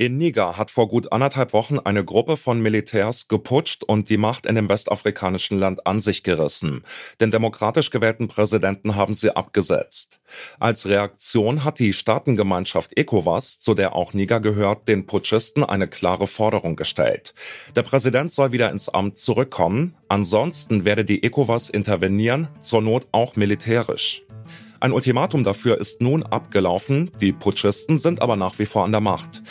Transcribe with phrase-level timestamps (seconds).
[0.00, 4.46] In Niger hat vor gut anderthalb Wochen eine Gruppe von Militärs geputscht und die Macht
[4.46, 6.86] in dem westafrikanischen Land an sich gerissen.
[7.20, 10.18] Den demokratisch gewählten Präsidenten haben sie abgesetzt.
[10.58, 16.26] Als Reaktion hat die Staatengemeinschaft ECOWAS, zu der auch Niger gehört, den Putschisten eine klare
[16.26, 17.34] Forderung gestellt.
[17.76, 23.36] Der Präsident soll wieder ins Amt zurückkommen, ansonsten werde die ECOWAS intervenieren, zur Not auch
[23.36, 24.22] militärisch.
[24.82, 29.02] Ein Ultimatum dafür ist nun abgelaufen, die Putschisten sind aber nach wie vor an der
[29.02, 29.42] Macht.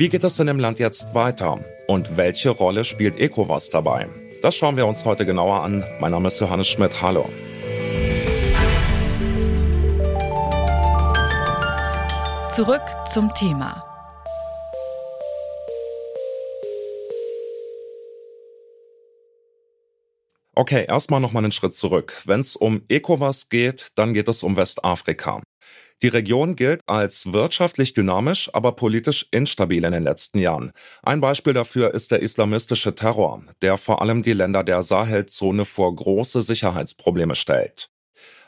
[0.00, 1.58] Wie geht es denn im Land jetzt weiter?
[1.88, 4.08] Und welche Rolle spielt ECOWAS dabei?
[4.42, 5.82] Das schauen wir uns heute genauer an.
[5.98, 7.02] Mein Name ist Johannes Schmidt.
[7.02, 7.28] Hallo.
[12.48, 13.84] Zurück zum Thema.
[20.54, 22.22] Okay, erstmal noch mal einen Schritt zurück.
[22.24, 25.42] Wenn es um ECOWAS geht, dann geht es um Westafrika.
[26.02, 30.70] Die Region gilt als wirtschaftlich dynamisch, aber politisch instabil in den letzten Jahren.
[31.02, 35.94] Ein Beispiel dafür ist der islamistische Terror, der vor allem die Länder der Sahelzone vor
[35.94, 37.90] große Sicherheitsprobleme stellt.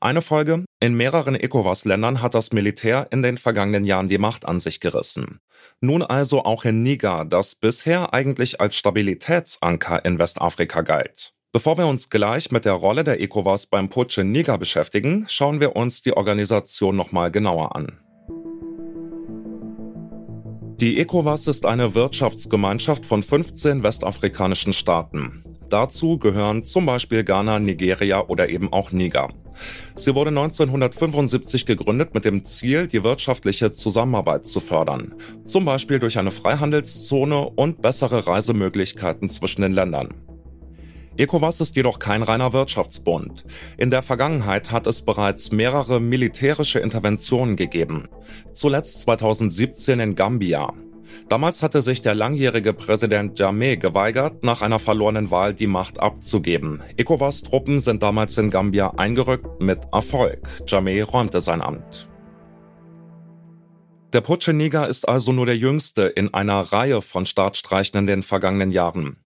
[0.00, 4.58] Eine Folge, in mehreren ECOWAS-Ländern hat das Militär in den vergangenen Jahren die Macht an
[4.58, 5.40] sich gerissen.
[5.80, 11.33] Nun also auch in Niger, das bisher eigentlich als Stabilitätsanker in Westafrika galt.
[11.54, 15.60] Bevor wir uns gleich mit der Rolle der ECOWAS beim Putsch in Niger beschäftigen, schauen
[15.60, 18.00] wir uns die Organisation nochmal genauer an.
[20.80, 25.44] Die ECOWAS ist eine Wirtschaftsgemeinschaft von 15 westafrikanischen Staaten.
[25.68, 29.28] Dazu gehören zum Beispiel Ghana, Nigeria oder eben auch Niger.
[29.94, 36.18] Sie wurde 1975 gegründet mit dem Ziel, die wirtschaftliche Zusammenarbeit zu fördern, zum Beispiel durch
[36.18, 40.33] eine Freihandelszone und bessere Reisemöglichkeiten zwischen den Ländern.
[41.16, 43.44] ECOWAS ist jedoch kein reiner Wirtschaftsbund.
[43.76, 48.08] In der Vergangenheit hat es bereits mehrere militärische Interventionen gegeben.
[48.52, 50.72] Zuletzt 2017 in Gambia.
[51.28, 56.82] Damals hatte sich der langjährige Präsident Jammeh geweigert, nach einer verlorenen Wahl die Macht abzugeben.
[56.96, 60.48] ECOWAS-Truppen sind damals in Gambia eingerückt mit Erfolg.
[60.66, 62.08] Jammeh räumte sein Amt.
[64.12, 68.06] Der Putsch in Niger ist also nur der jüngste in einer Reihe von Staatsstreichen in
[68.06, 69.23] den vergangenen Jahren.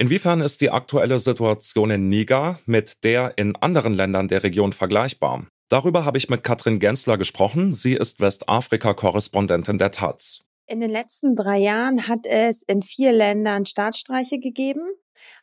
[0.00, 5.46] Inwiefern ist die aktuelle Situation in Niger mit der in anderen Ländern der Region vergleichbar?
[5.68, 7.74] Darüber habe ich mit Katrin Gensler gesprochen.
[7.74, 10.40] Sie ist Westafrika-Korrespondentin der Taz.
[10.66, 14.88] In den letzten drei Jahren hat es in vier Ländern Staatsstreiche gegeben.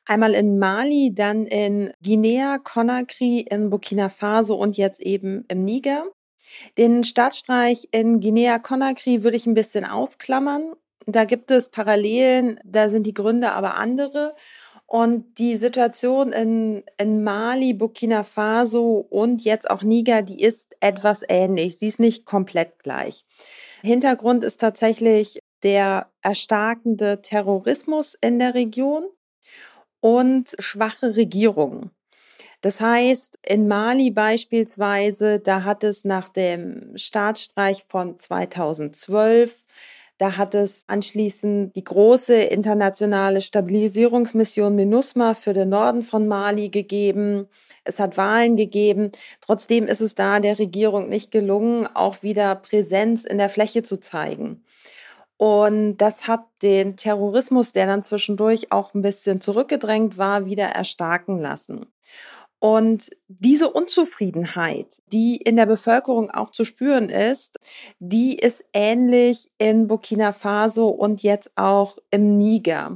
[0.08, 6.04] Einmal in Mali, dann in Guinea, Conakry, in Burkina Faso und jetzt eben im Niger.
[6.80, 10.74] Den Staatsstreich in Guinea-Conakry würde ich ein bisschen ausklammern
[11.08, 14.36] da gibt es Parallelen, da sind die Gründe aber andere.
[14.86, 21.24] Und die Situation in, in Mali, Burkina Faso und jetzt auch Niger, die ist etwas
[21.28, 21.78] ähnlich.
[21.78, 23.26] Sie ist nicht komplett gleich.
[23.82, 29.08] Hintergrund ist tatsächlich der erstarkende Terrorismus in der Region
[30.00, 31.92] und schwache Regierungen.
[32.62, 39.64] Das heißt, in Mali beispielsweise, da hat es nach dem Staatsstreich von 2012
[40.18, 47.48] da hat es anschließend die große internationale Stabilisierungsmission MINUSMA für den Norden von Mali gegeben.
[47.84, 49.12] Es hat Wahlen gegeben.
[49.42, 54.00] Trotzdem ist es da der Regierung nicht gelungen, auch wieder Präsenz in der Fläche zu
[54.00, 54.64] zeigen.
[55.38, 61.38] Und das hat den Terrorismus, der dann zwischendurch auch ein bisschen zurückgedrängt war, wieder erstarken
[61.38, 61.86] lassen.
[62.60, 67.58] Und diese Unzufriedenheit, die in der Bevölkerung auch zu spüren ist,
[68.00, 72.96] die ist ähnlich in Burkina Faso und jetzt auch im Niger.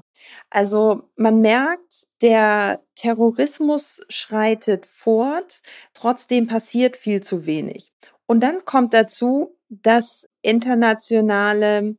[0.50, 5.62] Also man merkt, der Terrorismus schreitet fort,
[5.94, 7.92] trotzdem passiert viel zu wenig.
[8.26, 11.98] Und dann kommt dazu, dass internationale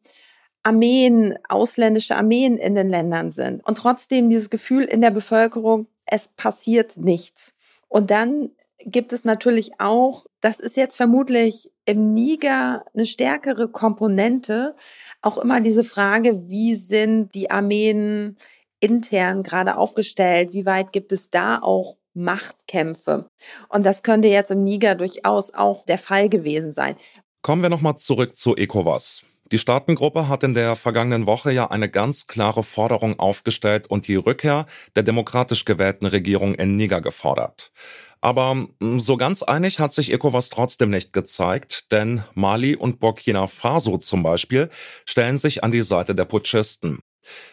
[0.64, 6.28] Armeen, ausländische Armeen in den Ländern sind und trotzdem dieses Gefühl in der Bevölkerung, es
[6.28, 7.54] passiert nichts.
[7.88, 8.50] Und dann
[8.84, 14.76] gibt es natürlich auch, das ist jetzt vermutlich im Niger eine stärkere Komponente,
[15.22, 18.36] auch immer diese Frage, wie sind die Armeen
[18.78, 23.30] intern gerade aufgestellt, wie weit gibt es da auch Machtkämpfe.
[23.70, 26.96] Und das könnte jetzt im Niger durchaus auch der Fall gewesen sein.
[27.40, 29.24] Kommen wir nochmal zurück zu ECOWAS.
[29.52, 34.14] Die Staatengruppe hat in der vergangenen Woche ja eine ganz klare Forderung aufgestellt und die
[34.14, 34.64] Rückkehr
[34.96, 37.70] der demokratisch gewählten Regierung in Niger gefordert.
[38.22, 43.46] Aber hm, so ganz einig hat sich ECOWAS trotzdem nicht gezeigt, denn Mali und Burkina
[43.46, 44.70] Faso zum Beispiel
[45.04, 47.00] stellen sich an die Seite der Putschisten.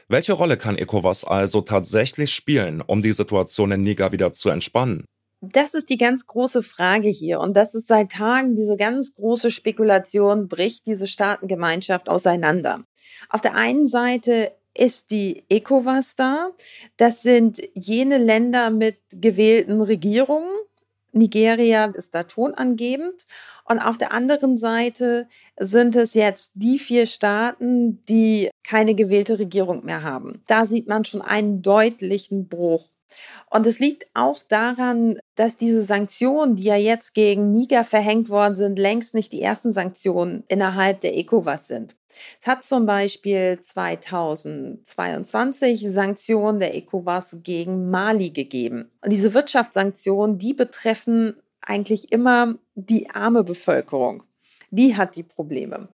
[0.08, 5.04] Welche Rolle kann ECOWAS also tatsächlich spielen, um die Situation in Niger wieder zu entspannen?
[5.42, 7.40] Das ist die ganz große Frage hier.
[7.40, 12.84] Und das ist seit Tagen diese ganz große Spekulation, bricht diese Staatengemeinschaft auseinander.
[13.30, 16.52] Auf der einen Seite ist die ECOWAS da.
[16.98, 20.50] Das sind jene Länder mit gewählten Regierungen.
[21.12, 23.26] Nigeria ist da tonangebend.
[23.66, 25.28] Und auf der anderen Seite
[25.58, 30.44] sind es jetzt die vier Staaten, die keine gewählte Regierung mehr haben.
[30.48, 32.90] Da sieht man schon einen deutlichen Bruch.
[33.50, 38.56] Und es liegt auch daran, dass diese Sanktionen, die ja jetzt gegen Niger verhängt worden
[38.56, 41.96] sind, längst nicht die ersten Sanktionen innerhalb der ECOWAS sind.
[42.40, 48.92] Es hat zum Beispiel 2022 Sanktionen der ECOWAS gegen Mali gegeben.
[49.02, 54.24] Und diese Wirtschaftssanktionen, die betreffen eigentlich immer die arme Bevölkerung.
[54.72, 55.90] Die hat die Probleme.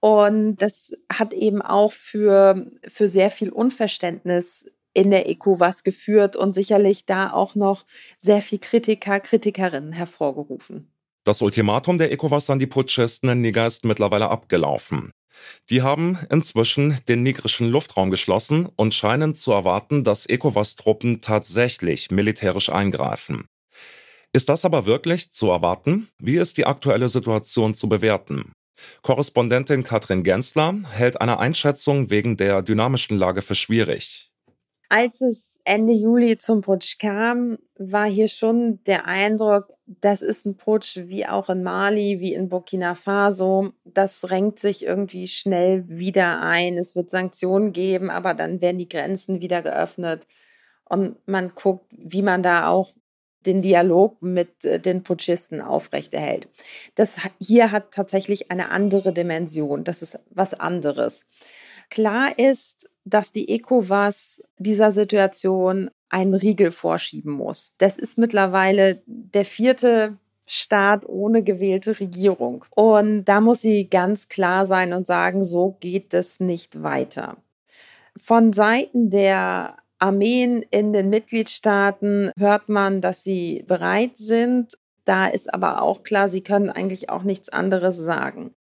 [0.00, 6.54] Und das hat eben auch für, für sehr viel Unverständnis in der ECOWAS geführt und
[6.54, 7.84] sicherlich da auch noch
[8.18, 10.92] sehr viel Kritiker, Kritikerinnen hervorgerufen.
[11.24, 15.10] Das Ultimatum der ECOWAS an die Putschisten in Niger ist mittlerweile abgelaufen.
[15.68, 22.70] Die haben inzwischen den nigerischen Luftraum geschlossen und scheinen zu erwarten, dass ECOWAS-Truppen tatsächlich militärisch
[22.70, 23.46] eingreifen.
[24.32, 26.08] Ist das aber wirklich zu erwarten?
[26.18, 28.52] Wie ist die aktuelle Situation zu bewerten?
[29.02, 34.29] Korrespondentin Katrin Gensler hält eine Einschätzung wegen der dynamischen Lage für schwierig.
[34.92, 40.56] Als es Ende Juli zum Putsch kam, war hier schon der Eindruck, das ist ein
[40.56, 43.70] Putsch wie auch in Mali, wie in Burkina Faso.
[43.84, 46.76] Das renkt sich irgendwie schnell wieder ein.
[46.76, 50.26] Es wird Sanktionen geben, aber dann werden die Grenzen wieder geöffnet.
[50.88, 52.92] Und man guckt, wie man da auch
[53.46, 56.48] den Dialog mit äh, den Putschisten aufrechterhält.
[56.96, 59.84] Das hier hat tatsächlich eine andere Dimension.
[59.84, 61.26] Das ist was anderes.
[61.90, 67.74] Klar ist, dass die ECOWAS dieser Situation einen Riegel vorschieben muss.
[67.78, 70.16] Das ist mittlerweile der vierte
[70.46, 72.64] Staat ohne gewählte Regierung.
[72.70, 77.36] Und da muss sie ganz klar sein und sagen, so geht es nicht weiter.
[78.16, 84.76] Von Seiten der Armeen in den Mitgliedstaaten hört man, dass sie bereit sind.
[85.04, 88.54] Da ist aber auch klar, sie können eigentlich auch nichts anderes sagen.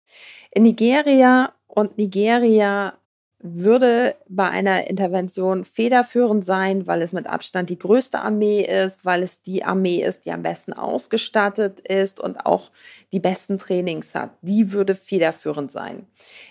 [0.52, 2.98] In Nigeria und Nigeria
[3.40, 9.22] würde bei einer Intervention federführend sein, weil es mit Abstand die größte Armee ist, weil
[9.22, 12.72] es die Armee ist, die am besten ausgestattet ist und auch
[13.12, 14.32] die besten Trainings hat.
[14.42, 16.08] Die würde federführend sein.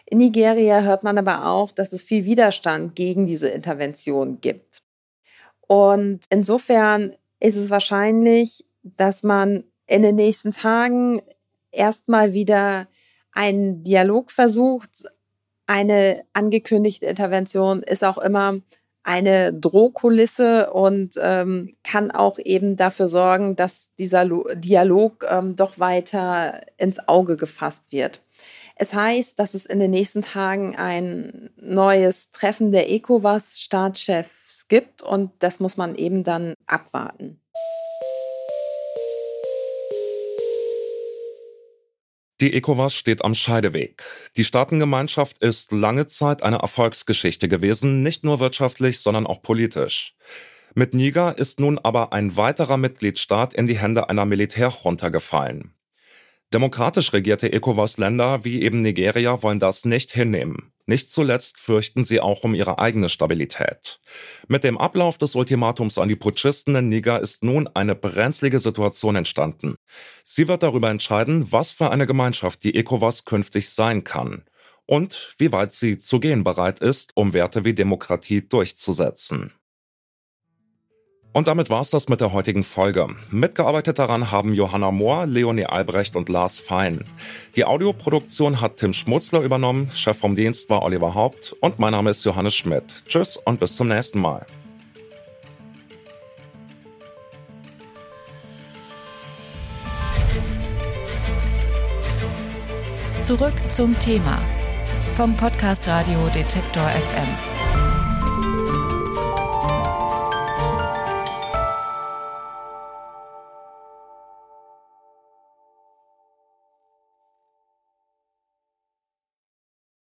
[0.07, 4.83] In Nigeria hört man aber auch, dass es viel Widerstand gegen diese Intervention gibt.
[5.67, 11.21] Und insofern ist es wahrscheinlich, dass man in den nächsten Tagen
[11.73, 12.87] erstmal wieder
[13.33, 15.05] einen Dialog versucht,
[15.67, 18.61] eine angekündigte Intervention ist auch immer
[19.07, 24.25] eine Drohkulisse und ähm, kann auch eben dafür sorgen, dass dieser
[24.57, 28.23] Dialog ähm, doch weiter ins Auge gefasst wird.
[28.75, 35.31] Es heißt, dass es in den nächsten Tagen ein neues Treffen der ECOWAS-Staatschefs gibt und
[35.39, 37.41] das muss man eben dann abwarten.
[42.43, 44.03] Die ECOWAS steht am Scheideweg.
[44.37, 50.15] Die Staatengemeinschaft ist lange Zeit eine Erfolgsgeschichte gewesen, nicht nur wirtschaftlich, sondern auch politisch.
[50.75, 55.73] Mit Niger ist nun aber ein weiterer Mitgliedstaat in die Hände einer Militärjunta gefallen.
[56.53, 60.75] Demokratisch regierte ECOWAS-Länder wie eben Nigeria wollen das nicht hinnehmen.
[60.87, 64.01] Nicht zuletzt fürchten sie auch um ihre eigene Stabilität.
[64.47, 69.17] Mit dem Ablauf des Ultimatums an die Putschisten in Niger ist nun eine brenzlige Situation
[69.17, 69.75] entstanden.
[70.23, 74.45] Sie wird darüber entscheiden, was für eine Gemeinschaft die ECOWAS künftig sein kann
[74.87, 79.53] und wie weit sie zu gehen bereit ist, um Werte wie Demokratie durchzusetzen.
[81.37, 83.09] Und damit war's das mit der heutigen Folge.
[83.31, 87.05] Mitgearbeitet daran haben Johanna Mohr, Leonie Albrecht und Lars Fein.
[87.57, 92.09] Die Audioproduktion hat Tim Schmutzler übernommen, Chef vom Dienst war Oliver Haupt und mein Name
[92.09, 93.03] ist Johannes Schmidt.
[93.07, 94.47] Tschüss und bis zum nächsten Mal.
[103.21, 104.41] Zurück zum Thema
[105.15, 107.66] vom Podcast Radio Detektor FM.